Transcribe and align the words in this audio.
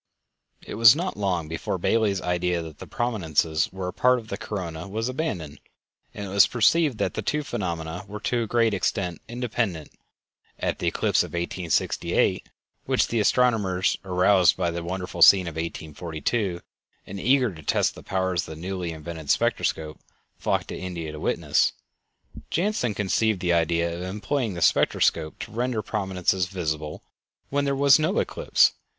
It 0.65 0.73
was 0.81 0.95
not 0.95 1.15
long 1.15 1.47
before 1.47 1.77
Bailey's 1.77 2.21
idea 2.23 2.63
that 2.63 2.79
the 2.79 2.87
prominences 2.87 3.71
were 3.71 3.89
a 3.89 3.93
part 3.93 4.17
of 4.17 4.29
the 4.29 4.35
corona 4.39 4.87
was 4.87 5.07
abandoned, 5.07 5.59
and 6.11 6.25
it 6.25 6.29
was 6.29 6.47
perceived 6.47 6.97
that 6.97 7.13
the 7.13 7.21
two 7.21 7.43
phenomena 7.43 8.05
were 8.07 8.19
to 8.21 8.41
a 8.41 8.47
great 8.47 8.73
extent 8.73 9.21
independent. 9.27 9.91
At 10.57 10.79
the 10.79 10.87
eclipse 10.87 11.21
of 11.21 11.33
1868, 11.33 12.49
which 12.87 13.09
the 13.09 13.19
astronomers, 13.19 13.99
aroused 14.03 14.57
by 14.57 14.71
the 14.71 14.83
wonderful 14.83 15.21
scene 15.21 15.45
of 15.45 15.53
1842, 15.53 16.61
and 17.05 17.19
eager 17.19 17.53
to 17.53 17.61
test 17.61 17.93
the 17.93 18.01
powers 18.01 18.47
of 18.47 18.55
the 18.55 18.59
newly 18.59 18.89
invented 18.91 19.29
spectroscope, 19.29 19.99
flocked 20.39 20.69
to 20.69 20.75
India 20.75 21.11
to 21.11 21.19
witness, 21.19 21.73
Janssen 22.49 22.95
conceived 22.95 23.39
the 23.39 23.53
idea 23.53 23.95
of 23.95 24.01
employing 24.01 24.55
the 24.55 24.63
spectroscope 24.63 25.37
to 25.41 25.51
render 25.51 25.77
the 25.77 25.83
prominences 25.83 26.47
visible 26.47 27.03
when 27.51 27.65
there 27.65 27.75
was 27.75 27.99
no 27.99 28.17
eclipse. 28.17 28.71